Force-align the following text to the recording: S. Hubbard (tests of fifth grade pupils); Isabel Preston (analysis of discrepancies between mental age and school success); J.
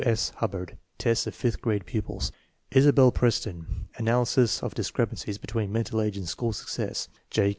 S. 0.03 0.29
Hubbard 0.37 0.79
(tests 0.97 1.27
of 1.27 1.35
fifth 1.35 1.61
grade 1.61 1.85
pupils); 1.85 2.31
Isabel 2.71 3.11
Preston 3.11 3.87
(analysis 3.97 4.63
of 4.63 4.73
discrepancies 4.73 5.37
between 5.37 5.71
mental 5.71 6.01
age 6.01 6.17
and 6.17 6.27
school 6.27 6.53
success); 6.53 7.07
J. 7.29 7.49